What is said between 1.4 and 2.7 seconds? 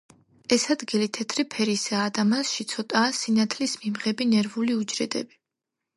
ფერისაა და მასში